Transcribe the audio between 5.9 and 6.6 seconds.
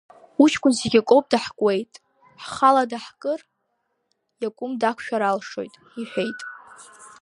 иҳәеит.